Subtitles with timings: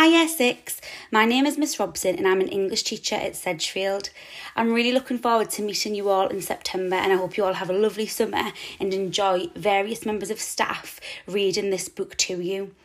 [0.00, 0.80] Hi, 6.
[1.10, 4.10] My name is Miss Robson and I'm an English teacher at Sedgefield.
[4.54, 7.54] I'm really looking forward to meeting you all in September and I hope you all
[7.54, 12.76] have a lovely summer and enjoy various members of staff reading this book to you.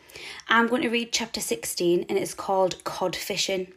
[0.48, 3.68] I'm going to read chapter 16 and it's called Cod Fishing.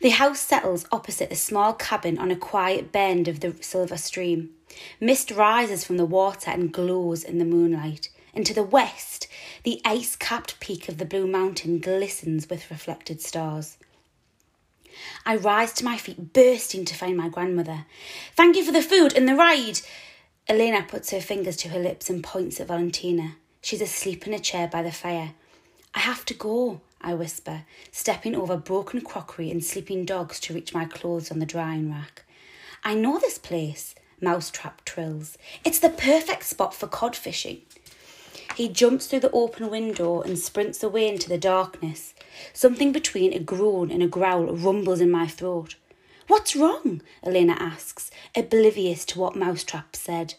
[0.00, 4.50] The house settles opposite a small cabin on a quiet bend of the silver stream.
[5.00, 9.25] Mist rises from the water and glows in the moonlight and to the west,
[9.66, 13.78] the ice capped peak of the Blue Mountain glistens with reflected stars.
[15.24, 17.84] I rise to my feet, bursting to find my grandmother.
[18.36, 19.80] Thank you for the food and the ride.
[20.46, 23.38] Elena puts her fingers to her lips and points at Valentina.
[23.60, 25.32] She's asleep in a chair by the fire.
[25.96, 30.74] I have to go, I whisper, stepping over broken crockery and sleeping dogs to reach
[30.74, 32.22] my clothes on the drying rack.
[32.84, 35.36] I know this place, Mousetrap trills.
[35.64, 37.62] It's the perfect spot for cod fishing.
[38.56, 42.14] He jumps through the open window and sprints away into the darkness.
[42.54, 45.74] Something between a groan and a growl rumbles in my throat.
[46.26, 47.02] What's wrong?
[47.22, 50.36] Elena asks, oblivious to what Mousetrap said.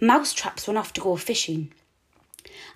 [0.00, 1.70] Mousetrap's run off to go fishing.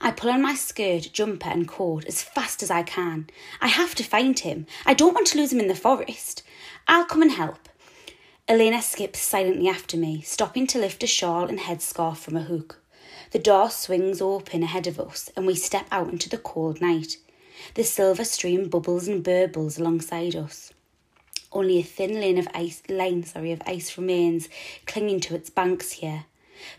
[0.03, 3.31] I pull on my skirt, jumper, and coat as fast as I can.
[3.63, 4.67] I have to find him.
[4.85, 6.43] I don't want to lose him in the forest.
[6.87, 7.71] I'll come and help.
[8.47, 12.84] Elena skips silently after me, stopping to lift a shawl and headscarf from a hook.
[13.35, 17.17] The door swings open ahead of us, and we step out into the cold night.
[17.75, 20.73] The silver stream bubbles and burbles alongside us.
[21.51, 24.49] Only a thin line of ice, line, sorry, of ice remains
[24.87, 26.27] clinging to its banks here.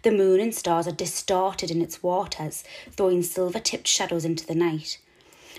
[0.04, 4.56] The moon and stars are distorted in its waters, throwing silver tipped shadows into the
[4.56, 4.98] night.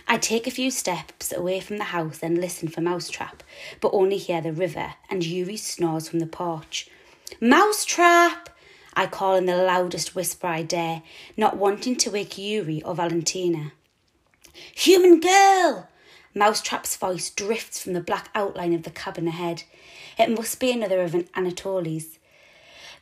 [0.09, 3.43] I take a few steps away from the house and listen for Mousetrap,
[3.83, 6.89] but only hear the river and Yuri snores from the porch.
[7.39, 8.49] Mousetrap!
[8.99, 11.03] I call in the loudest whisper I dare,
[11.37, 13.73] not wanting to wake Yuri or Valentina.
[14.75, 15.89] Human girl!
[16.35, 19.65] Mousetrap's voice drifts from the black outline of the cabin ahead.
[20.19, 22.19] It must be another of Anatoly's.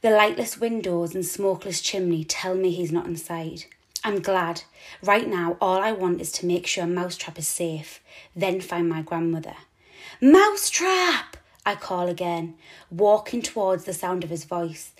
[0.00, 3.66] The lightless windows and smokeless chimney tell me he's not inside.
[4.02, 4.62] I'm glad.
[5.00, 8.00] Right now, all I want is to make sure Mousetrap is safe,
[8.34, 9.54] then find my grandmother.
[10.20, 11.36] Mousetrap!
[11.64, 12.54] I call again,
[12.90, 14.90] walking towards the sound of his voice.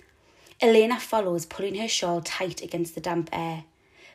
[0.61, 3.65] Elena follows, pulling her shawl tight against the damp air.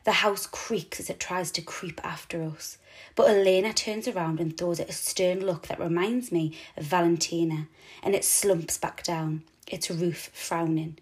[0.05, 2.78] The house creaks as it tries to creep after us,
[3.15, 7.69] but Elena turns around and throws it a stern look that reminds me of Valentina,
[8.03, 10.97] and it slumps back down, its roof frowning.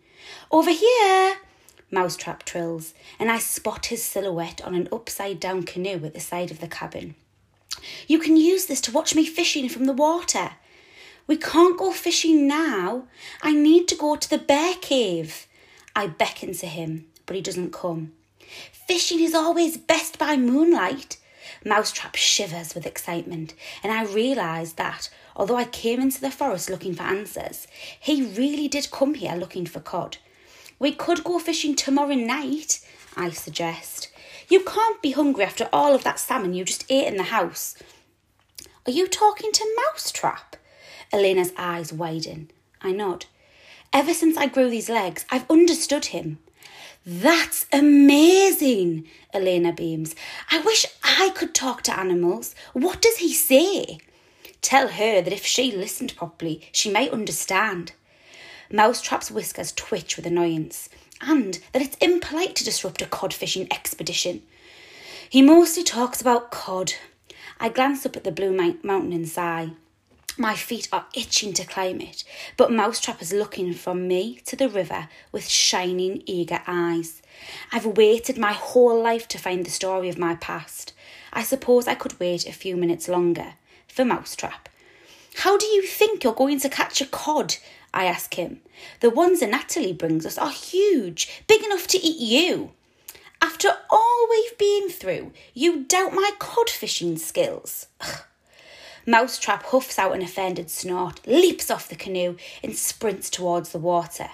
[0.51, 1.37] Over here!
[1.93, 6.51] Mousetrap trills, and I spot his silhouette on an upside down canoe at the side
[6.51, 7.15] of the cabin.
[8.09, 10.51] You can use this to watch me fishing from the water.
[11.29, 13.05] We can't go fishing now.
[13.43, 15.47] I need to go to the bear cave.
[15.95, 18.13] I beckon to him, but he doesn't come.
[18.73, 21.19] Fishing is always best by moonlight.
[21.67, 23.53] Mousetrap shivers with excitement,
[23.83, 27.67] and I realise that, although I came into the forest looking for answers,
[28.01, 30.17] he really did come here looking for cod.
[30.79, 32.81] We could go fishing tomorrow night,
[33.17, 34.09] I suggest.
[34.49, 37.75] You can't be hungry after all of that salmon you just ate in the house.
[38.87, 40.57] Are you talking to Mousetrap?
[41.13, 42.51] Elena's eyes widen.
[42.81, 43.27] I nod.
[43.93, 46.39] Ever since I grew these legs, I've understood him.
[47.07, 50.15] That's amazing, Elena beams.
[50.51, 52.55] I wish I could talk to animals.
[52.75, 53.99] What does he say?
[54.61, 57.93] Tell her that if she listened properly, she might understand.
[58.71, 60.91] Mousetrap's whiskers twitch with annoyance,
[61.23, 64.43] and that it's impolite to disrupt a cod fishing expedition.
[65.31, 66.93] He mostly talks about cod.
[67.59, 69.71] I glance up at the blue mountain and sigh.
[70.41, 72.23] My feet are itching to climb it,
[72.57, 77.23] but Mousetrap is looking from me to the river with shining, eager eyes.
[77.73, 80.93] I've waited my whole life to find the story of my past.
[81.33, 83.55] I suppose I could wait a few minutes longer
[83.89, 84.69] for Mousetrap.
[85.39, 87.57] How do you think you're going to catch a cod?
[87.93, 88.61] I ask him.
[89.01, 92.71] The ones Anatoly brings us are huge, big enough to eat you.
[93.43, 97.89] After all we've been through, you doubt my cod fishing skills.
[98.01, 98.21] Ugh.
[99.09, 104.29] Mousetrap huffs out an offended snort, leaps off the canoe, and sprints towards the water.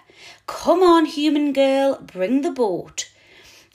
[0.49, 3.09] Come on, human girl, bring the boat.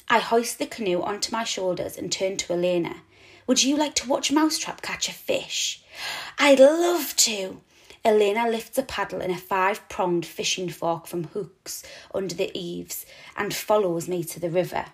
[0.09, 2.97] I hoist the canoe onto my shoulders and turn to Elena.
[3.47, 5.81] Would you like to watch Mousetrap catch a fish?
[6.37, 7.61] I'd love to.
[8.03, 11.81] Elena lifts a paddle and a five pronged fishing fork from hooks
[12.13, 13.05] under the eaves
[13.37, 14.87] and follows me to the river.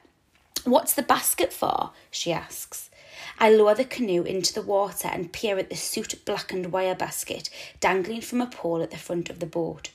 [0.66, 1.94] What's the basket for?
[2.12, 2.92] she asks.
[3.38, 7.50] I lower the canoe into the water and peer at the soot blackened wire basket
[7.80, 9.92] dangling from a pole at the front of the boat.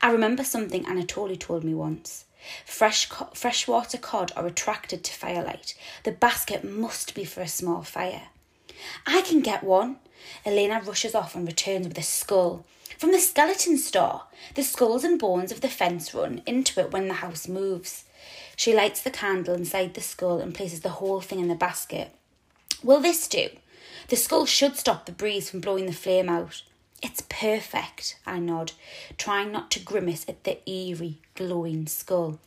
[0.00, 2.24] I remember something Anatoly told me once.
[2.64, 5.74] Fresh co- freshwater cod are attracted to firelight.
[6.04, 8.28] The basket must be for a small fire.
[9.06, 9.96] I can get one.
[10.44, 12.64] Elena rushes off and returns with a skull.
[12.98, 14.22] From the skeleton store.
[14.54, 18.04] The skulls and bones of the fence run into it when the house moves.
[18.56, 22.12] She lights the candle inside the skull and places the whole thing in the basket.
[22.82, 23.48] Will this do?
[24.08, 26.62] The skull should stop the breeze from blowing the flame out.
[27.02, 28.72] It's perfect, I nod,
[29.18, 32.38] trying not to grimace at the eerie, glowing skull.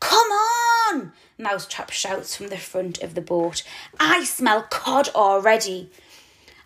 [0.00, 1.12] Come on!
[1.38, 3.62] Mousetrap shouts from the front of the boat.
[3.98, 5.90] I smell cod already.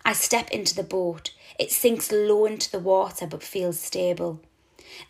[0.05, 1.31] I step into the boat.
[1.59, 4.41] It sinks low into the water but feels stable.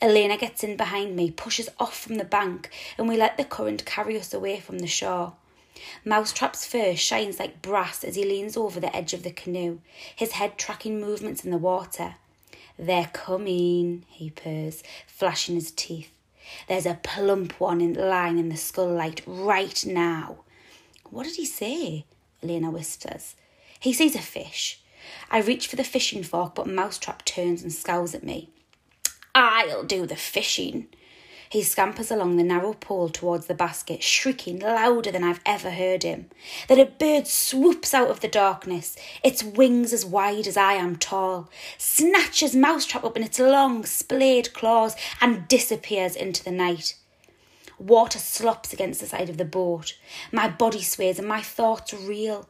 [0.01, 3.85] Elena gets in behind me, pushes off from the bank, and we let the current
[3.85, 5.33] carry us away from the shore.
[6.05, 9.79] Mousetrap's fur shines like brass as he leans over the edge of the canoe,
[10.15, 12.15] his head tracking movements in the water.
[12.77, 16.11] They're coming, he purrs, flashing his teeth.
[16.67, 20.39] There's a plump one in lying in the skull light right now.
[21.09, 22.05] What did he say?
[22.41, 23.35] Elena whispers.
[23.79, 24.81] He sees a fish.
[25.29, 28.49] I reach for the fishing fork, but Mousetrap turns and scowls at me.
[29.35, 30.87] I'll do the fishing.
[31.53, 36.01] He scampers along the narrow pole towards the basket, shrieking louder than I've ever heard
[36.01, 36.31] him.
[36.67, 40.95] Then a bird swoops out of the darkness, its wings as wide as I am
[40.95, 46.95] tall, snatches Mousetrap up in its long, splayed claws, and disappears into the night.
[47.77, 49.95] Water slops against the side of the boat.
[50.31, 52.49] My body sways and my thoughts reel.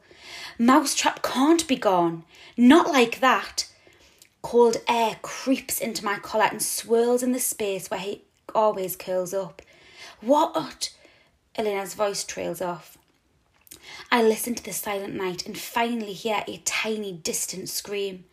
[0.58, 2.24] Mousetrap can't be gone.
[2.56, 3.68] Not like that.
[4.40, 8.22] Cold air creeps into my collar and swirls in the space where he
[8.54, 9.62] always curls up.
[10.20, 10.90] What?
[11.56, 12.98] Elena's voice trails off.
[14.10, 18.24] I listen to the silent night and finally hear a tiny distant scream.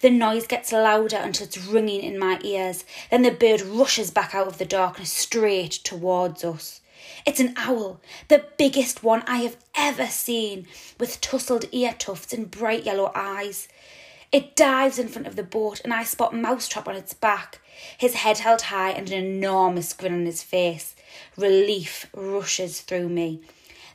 [0.00, 2.84] The noise gets louder until it's ringing in my ears.
[3.10, 6.80] Then the bird rushes back out of the darkness straight towards us.
[7.26, 10.66] It's an owl, the biggest one I have ever seen,
[10.98, 13.68] with tousled ear tufts and bright yellow eyes.
[14.30, 17.60] It dives in front of the boat, and I spot Mousetrap on its back,
[17.96, 20.94] his head held high and an enormous grin on his face.
[21.36, 23.40] Relief rushes through me.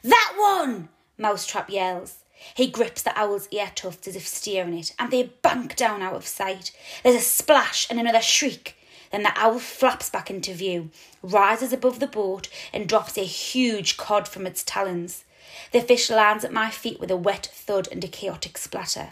[0.02, 0.90] That one!
[1.20, 2.24] Mousetrap yells.
[2.56, 6.16] He grips the owl's ear tufts as if steering it, and they bank down out
[6.16, 6.72] of sight.
[7.04, 8.76] There's a splash and another shriek.
[9.12, 10.90] Then the owl flaps back into view,
[11.22, 15.26] rises above the boat, and drops a huge cod from its talons.
[15.72, 19.12] The fish lands at my feet with a wet thud and a chaotic splatter.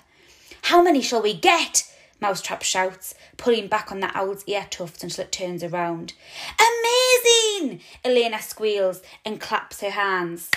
[0.63, 1.83] How many shall we get?
[2.21, 6.13] Mousetrap shouts, pulling back on the owl's ear tufts until it turns around.
[6.59, 7.81] Amazing!
[8.05, 10.49] Elena squeals and claps her hands.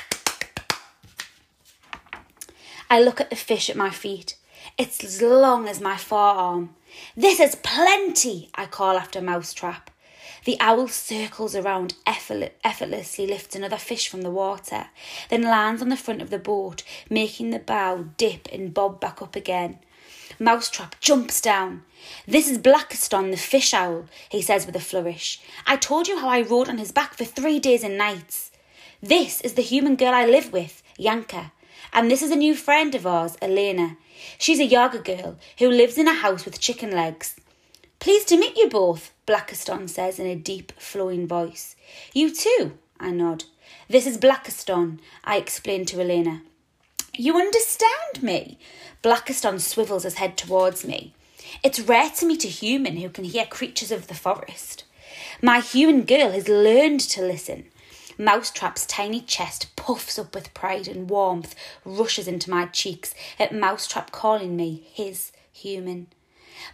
[2.90, 4.36] I look at the fish at my feet.
[4.76, 6.76] It's as long as my forearm.
[7.16, 9.90] This is plenty, I call after Mousetrap.
[10.44, 14.88] The owl circles around, effortlessly lifts another fish from the water,
[15.30, 19.22] then lands on the front of the boat, making the bow dip and bob back
[19.22, 19.78] up again.
[20.38, 21.82] Mousetrap jumps down.
[22.26, 25.40] This is Blakiston, the fish owl, he says with a flourish.
[25.66, 28.50] I told you how I rode on his back for three days and nights.
[29.02, 31.52] This is the human girl I live with, Yanka.
[31.92, 33.96] And this is a new friend of ours, Elena.
[34.38, 37.36] She's a Yaga girl who lives in a house with chicken legs.
[38.00, 41.76] Pleased to meet you both, Blakiston says in a deep, flowing voice.
[42.12, 43.44] You too, I nod.
[43.88, 46.43] This is Blakiston, I explain to Elena.
[47.16, 48.58] You understand me?
[49.02, 51.14] Blakiston swivels his head towards me.
[51.62, 54.82] It's rare to meet a human who can hear creatures of the forest.
[55.40, 57.66] My human girl has learned to listen.
[58.18, 61.54] Mousetrap's tiny chest puffs up with pride and warmth,
[61.84, 66.08] rushes into my cheeks at Mousetrap calling me his human.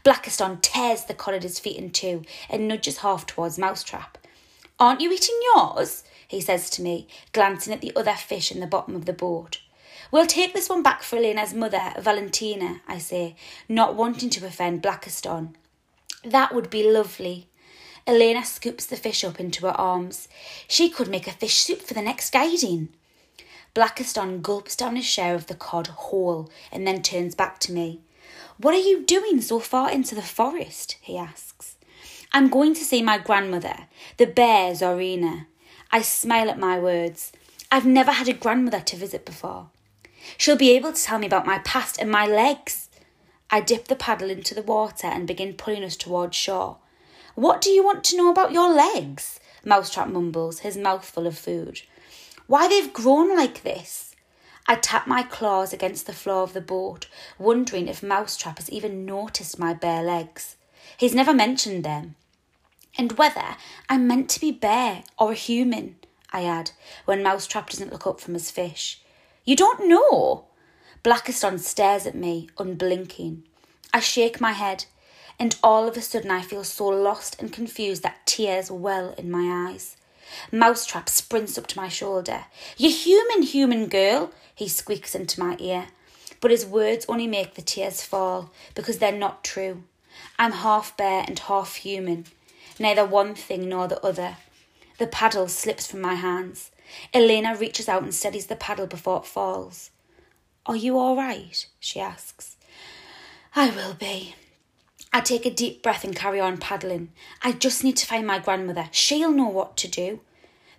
[0.05, 4.17] Blakiston tears the cod at his feet in two and nudges half towards Mousetrap.
[4.79, 6.03] Aren't you eating yours?
[6.27, 9.59] he says to me, glancing at the other fish in the bottom of the boat.
[10.13, 13.37] We'll take this one back for Elena's mother, Valentina, I say,
[13.69, 15.55] not wanting to offend Blakiston.
[16.25, 17.47] That would be lovely.
[18.09, 20.27] Elena scoops the fish up into her arms.
[20.67, 22.89] She could make a fish soup for the next guiding.
[23.73, 28.01] Blakiston gulps down his share of the cod whole and then turns back to me.
[28.59, 30.97] What are you doing so far into the forest?
[31.01, 31.77] he asks.
[32.33, 33.87] I'm going to see my grandmother,
[34.17, 35.47] the bear Zorina.
[35.93, 37.33] I smile at my words.
[37.71, 39.69] I've never had a grandmother to visit before.
[40.37, 42.89] She'll be able to tell me about my past and my legs.
[43.51, 46.77] I dip the paddle into the water and begin pulling us towards shore.
[47.35, 49.41] What do you want to know about your legs?
[49.65, 51.83] Mousetrap mumbles, his mouth full of food.
[52.47, 54.15] Why they've grown like this?
[54.67, 57.09] I tap my claws against the floor of the boat,
[57.39, 60.57] wondering if Mousetrap has even noticed my bear legs.
[60.97, 62.15] He's never mentioned them.
[62.97, 63.57] And whether
[63.89, 65.97] I'm meant to be bear or a human,
[66.33, 66.73] I add,
[67.05, 69.01] when Mousetrap doesn't look up from his fish.
[69.51, 70.45] You don't know?
[71.03, 73.43] Blakiston stares at me, unblinking.
[73.93, 74.85] I shake my head,
[75.41, 79.29] and all of a sudden I feel so lost and confused that tears well in
[79.29, 79.97] my eyes.
[80.53, 82.45] Mousetrap sprints up to my shoulder.
[82.77, 85.89] You human, human girl, he squeaks into my ear.
[86.41, 89.83] But his words only make the tears fall because they're not true.
[90.39, 92.27] I'm half bear and half human,
[92.79, 94.37] neither one thing nor the other.
[94.99, 96.71] The paddle slips from my hands.
[97.13, 99.91] Elena reaches out and steadies the paddle before it falls.
[100.67, 101.67] Are you all right?
[101.79, 102.57] she asks.
[103.55, 104.35] I will be.
[105.13, 107.11] I take a deep breath and carry on paddling.
[107.43, 108.89] I just need to find my grandmother.
[108.93, 110.21] She'll know what to do.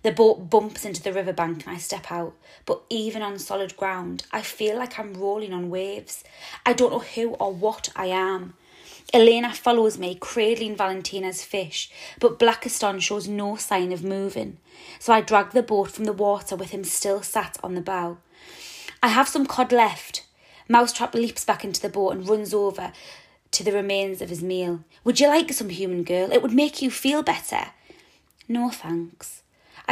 [0.02, 2.34] The boat bumps into the riverbank and I step out,
[2.66, 6.24] but even on solid ground, I feel like I'm rolling on waves.
[6.66, 8.54] I don't know who or what I am.
[9.12, 14.56] Elena follows me, cradling Valentina's fish, but Blakiston shows no sign of moving.
[14.98, 18.18] So I drag the boat from the water with him still sat on the bow.
[19.02, 20.24] I have some cod left.
[20.66, 22.92] Mousetrap leaps back into the boat and runs over
[23.50, 24.82] to the remains of his meal.
[25.04, 26.32] Would you like some human girl?
[26.32, 27.66] It would make you feel better.
[28.48, 29.41] No thanks.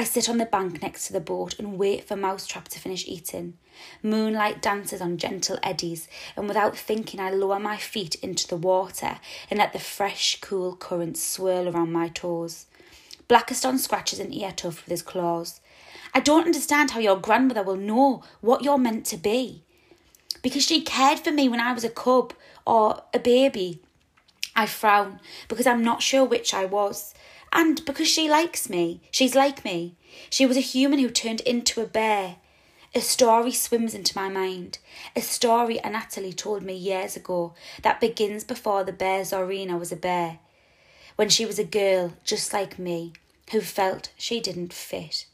[0.01, 3.07] I sit on the bank next to the boat and wait for Mousetrap to finish
[3.07, 3.59] eating.
[4.03, 9.19] Moonlight dances on gentle eddies, and without thinking, I lower my feet into the water
[9.51, 12.65] and let the fresh, cool current swirl around my toes.
[13.29, 15.61] Blakiston scratches an ear tuft with his claws.
[16.15, 19.65] I don't understand how your grandmother will know what you're meant to be.
[20.41, 22.33] Because she cared for me when I was a cub
[22.67, 23.83] or a baby.
[24.57, 27.13] I frown because I'm not sure which I was.
[27.53, 29.97] And because she likes me, she's like me.
[30.29, 32.37] She was a human who turned into a bear.
[32.95, 34.79] A story swims into my mind.
[35.17, 39.97] A story Anatoly told me years ago that begins before the bear Zorina was a
[39.97, 40.39] bear.
[41.17, 43.13] When she was a girl just like me,
[43.51, 45.27] who felt she didn't fit.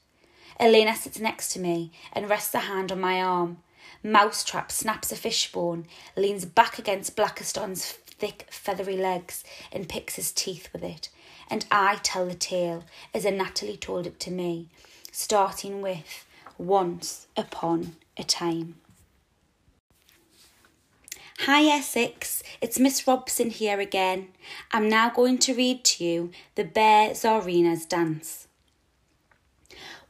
[0.59, 3.59] Elena sits next to me and rests a hand on my arm.
[4.03, 10.69] Mousetrap snaps a fishbone, leans back against Blakiston's thick, feathery legs, and picks his teeth
[10.73, 11.11] with it
[11.51, 12.85] and I tell the tale
[13.15, 14.69] as Anatoly told it to me,
[15.13, 16.25] starting with
[16.59, 18.77] Once Upon a Time.
[21.41, 24.29] Hi Essex, it's Miss Robson here again.
[24.73, 28.49] I'm now going to read to you The Bear Zorina's Dance.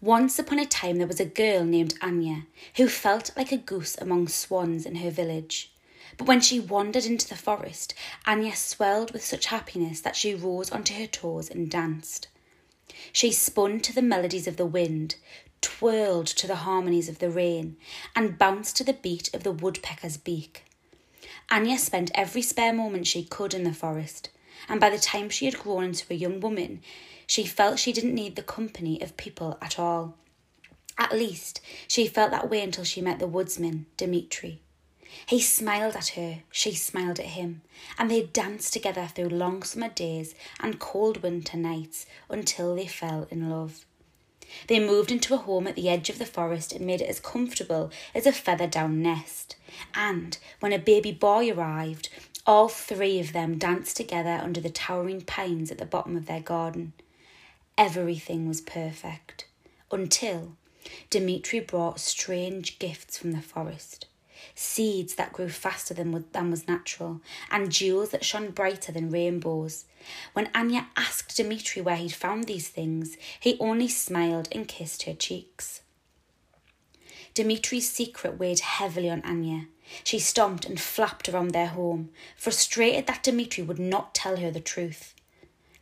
[0.01, 3.97] Once upon a time there was a girl named Anya who felt like a goose
[3.99, 5.73] among swans in her village.
[6.17, 7.95] But when she wandered into the forest,
[8.27, 12.29] Anya swelled with such happiness that she rose onto her toes and danced.
[13.13, 15.17] She spun to the melodies of the wind,
[15.61, 17.77] twirled to the harmonies of the rain,
[18.15, 20.65] and bounced to the beat of the woodpecker's beak.
[21.51, 24.31] Anya spent every spare moment she could in the forest,
[24.69, 26.81] and by the time she had grown into a young woman,
[27.27, 30.15] she felt she didn't need the company of people at all.
[30.99, 34.61] At least, she felt that way until she met the woodsman, Dmitri.
[35.27, 37.63] He smiled at her, she smiled at him,
[37.99, 43.27] and they danced together through long summer days and cold winter nights until they fell
[43.31, 43.85] in love.
[44.69, 47.21] They moved into a home at the edge of the forest and made it as
[47.21, 49.57] comfortable as a feather down nest.
[49.95, 52.09] And when a baby boy arrived,
[52.47, 56.41] all three of them danced together under the towering pines at the bottom of their
[56.41, 56.93] garden.
[57.77, 59.47] Everything was perfect
[59.91, 60.57] until
[61.11, 64.07] Dmitri brought strange gifts from the forest
[64.55, 69.85] seeds that grew faster than, than was natural, and jewels that shone brighter than rainbows.
[70.33, 75.15] When Anya asked Dmitri where he'd found these things, he only smiled and kissed her
[75.15, 75.83] cheeks.
[77.35, 79.67] Dmitri's secret weighed heavily on Anya.
[80.03, 84.61] She stomped and flapped around their home, frustrated that Dmitri would not tell her the
[84.61, 85.15] truth.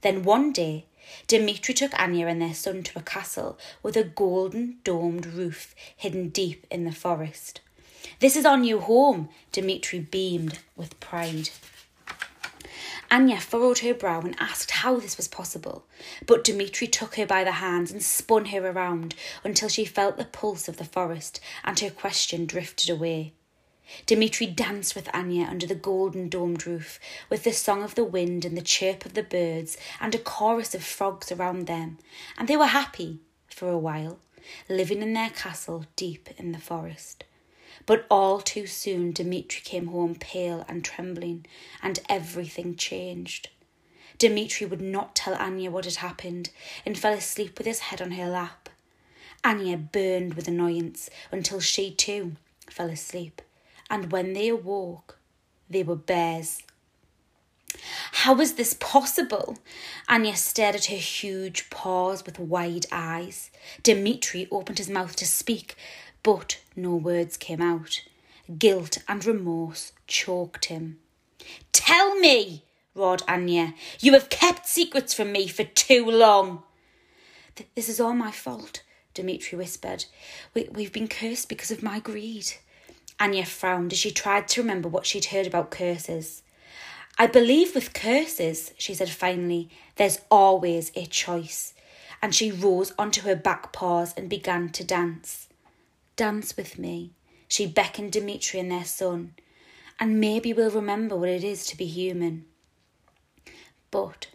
[0.00, 0.86] Then one day,
[1.26, 6.28] Dmitri took Anya and their son to a castle with a golden domed roof hidden
[6.28, 7.60] deep in the forest.
[8.20, 11.50] This is our new home, Dmitri beamed with pride.
[13.10, 15.84] Anya furrowed her brow and asked how this was possible,
[16.26, 20.24] but Dmitri took her by the hands and spun her around until she felt the
[20.24, 23.32] pulse of the forest and her question drifted away.
[24.06, 28.44] Dmitri danced with Anya under the golden domed roof, with the song of the wind
[28.44, 31.98] and the chirp of the birds and a chorus of frogs around them,
[32.38, 34.18] and they were happy for a while,
[34.68, 37.24] living in their castle deep in the forest.
[37.86, 41.46] But all too soon Dmitri came home pale and trembling,
[41.82, 43.48] and everything changed.
[44.18, 46.50] Dmitri would not tell Anya what had happened
[46.86, 48.68] and fell asleep with his head on her lap.
[49.42, 52.36] Anya burned with annoyance until she too
[52.70, 53.42] fell asleep,
[53.90, 55.18] and when they awoke,
[55.68, 56.62] they were bears.
[58.12, 59.58] How was this possible?
[60.08, 63.50] Anya stared at her huge paws with wide eyes.
[63.82, 65.74] Dmitri opened his mouth to speak,
[66.24, 68.02] but no words came out.
[68.58, 70.98] guilt and remorse choked him.
[71.72, 72.64] Tell me,
[72.94, 76.62] roared Anya, you have kept secrets from me for too long.
[77.74, 78.82] This is all my fault,
[79.14, 80.06] Dmitri whispered.
[80.52, 82.54] We, we've been cursed because of my greed.
[83.20, 86.42] Anya frowned as she tried to remember what she'd heard about curses.
[87.18, 91.74] I believe with curses, she said finally, there's always a choice.
[92.20, 95.48] And she rose onto her back paws and began to dance.
[96.16, 97.10] Dance with me,
[97.48, 99.34] she beckoned Dmitri and their son,
[99.98, 102.44] and maybe we'll remember what it is to be human.
[103.90, 104.28] But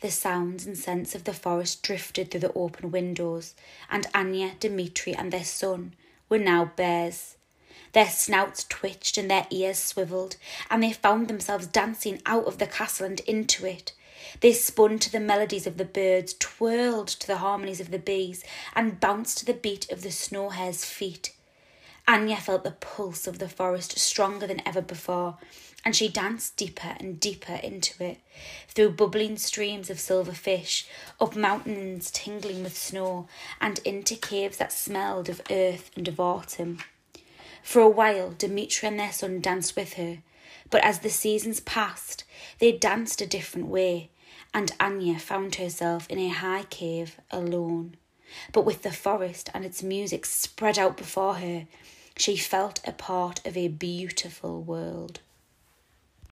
[0.00, 3.54] the sounds and scents of the forest drifted through the open windows,
[3.90, 5.94] and Anya, Dmitri, and their son
[6.30, 7.36] were now bears.
[7.92, 10.36] Their snouts twitched and their ears swivelled,
[10.70, 13.92] and they found themselves dancing out of the castle and into it.
[14.40, 18.44] They spun to the melodies of the birds, twirled to the harmonies of the bees,
[18.74, 21.32] and bounced to the beat of the snow hare's feet.
[22.06, 25.38] Anya felt the pulse of the forest stronger than ever before,
[25.84, 28.18] and she danced deeper and deeper into it,
[28.68, 30.86] through bubbling streams of silver fish,
[31.20, 33.28] up mountains tingling with snow,
[33.60, 36.78] and into caves that smelled of earth and of autumn.
[37.62, 40.18] For a while, Dmitri and their son danced with her,
[40.70, 42.24] but as the seasons passed,
[42.58, 44.10] they danced a different way,
[44.54, 47.96] and Anya found herself in a high cave alone.
[48.52, 51.66] But with the forest and its music spread out before her,
[52.16, 55.20] she felt a part of a beautiful world.